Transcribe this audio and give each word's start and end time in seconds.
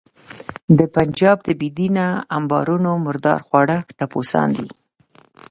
د 0.79 0.79
پنجاب 0.95 1.37
د 1.47 1.49
بې 1.59 1.69
دینه 1.79 2.05
امبارونو 2.37 2.91
مردار 3.05 3.39
خواره 3.47 3.77
ټپوسان 3.97 4.49
دي. 4.57 4.67